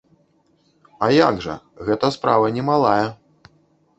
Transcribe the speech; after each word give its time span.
А 1.07 1.09
як 1.15 1.41
жа, 1.45 1.57
гэта 1.89 2.11
справа 2.17 2.45
не 2.55 2.63
малая. 2.71 3.05